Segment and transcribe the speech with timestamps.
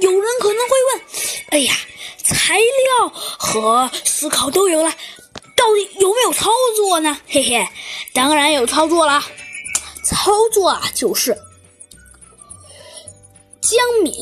[0.00, 1.02] 有人可能会问
[1.50, 1.74] ：“哎呀，
[2.22, 4.90] 材料和思考都有了，
[5.56, 7.66] 到底有没有操作呢？”嘿嘿，
[8.12, 9.22] 当然有操作了。
[10.04, 11.36] 操作啊，就是
[13.60, 14.12] 将米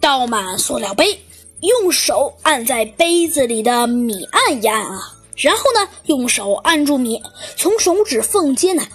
[0.00, 1.24] 倒满塑料杯，
[1.60, 7.20] 用手按在杯子里的米按一按啊，然后呢，用手按住米，
[7.56, 8.86] 从手指缝间呢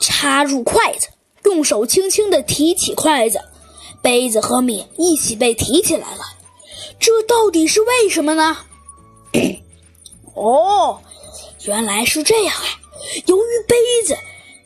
[0.00, 1.08] 插入筷子，
[1.44, 3.40] 用手轻轻地提起筷子。
[4.02, 6.24] 杯子和米一起被提起来了，
[6.98, 8.58] 这到底是为什么呢？
[10.34, 11.00] 哦，
[11.64, 12.80] 原来是这样啊！
[13.26, 14.16] 由于杯子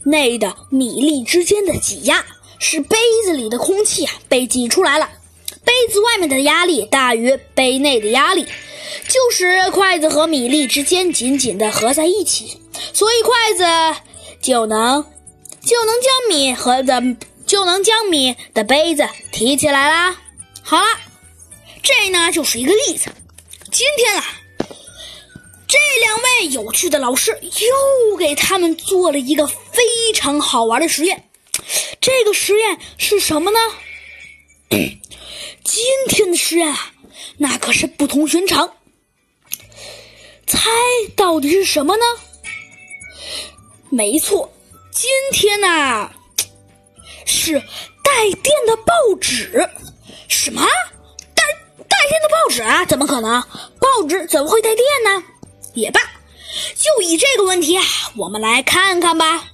[0.05, 2.25] 内的米粒之间的挤压，
[2.59, 5.11] 使杯子里的空气啊被挤出来了。
[5.65, 8.45] 杯子外面的压力大于杯内的压力，
[9.09, 12.61] 就使筷子和米粒之间紧紧的合在一起，
[12.93, 14.01] 所以筷子
[14.41, 15.05] 就能
[15.63, 17.03] 就能将米和的。
[17.47, 20.17] 就能将米的杯子提起来啦。
[20.63, 20.87] 好了，
[21.83, 23.11] 这呢就是一个例子。
[23.71, 24.25] 今天啊，
[25.69, 31.29] 这两位有趣的老师又给他们做了一个非常好玩的实验。
[32.01, 33.59] 这个实验是什么呢？
[35.65, 36.93] 今天的实验啊，
[37.39, 38.75] 那可是不同寻常。
[40.47, 40.71] 猜
[41.17, 42.05] 到底是什么呢？
[43.91, 44.53] 没错，
[44.91, 46.11] 今天呢。
[47.47, 47.53] 是
[48.03, 49.69] 带电的报纸？
[50.27, 50.63] 什么？
[51.33, 51.45] 带
[51.89, 52.85] 带电的报纸啊？
[52.85, 53.41] 怎么可能？
[53.79, 55.23] 报纸怎么会带电呢？
[55.75, 56.01] 也罢，
[56.75, 57.85] 就以这个问题啊，
[58.17, 59.45] 我们来看看吧。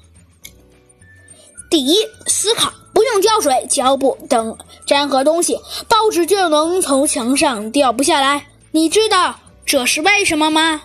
[1.68, 4.56] 第一，思考，不用胶水、胶布等
[4.86, 8.46] 粘合东西，报纸就能从墙上掉不下来。
[8.70, 10.80] 你知道这是为什么吗？